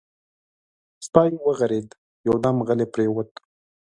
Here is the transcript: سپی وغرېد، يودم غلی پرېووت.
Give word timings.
سپی 1.05 1.31
وغرېد، 1.45 1.87
يودم 2.27 2.57
غلی 2.67 2.85
پرېووت. 2.93 3.29